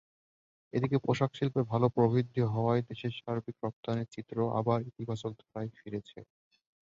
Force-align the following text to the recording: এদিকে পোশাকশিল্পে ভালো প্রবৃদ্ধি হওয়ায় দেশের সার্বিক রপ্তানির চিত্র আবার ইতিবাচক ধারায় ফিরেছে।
এদিকে 0.73 0.97
পোশাকশিল্পে 1.05 1.61
ভালো 1.71 1.87
প্রবৃদ্ধি 1.95 2.41
হওয়ায় 2.53 2.85
দেশের 2.89 3.13
সার্বিক 3.19 3.55
রপ্তানির 3.59 4.11
চিত্র 4.13 4.37
আবার 4.59 4.79
ইতিবাচক 4.89 5.31
ধারায় 5.39 5.69
ফিরেছে। 5.77 6.19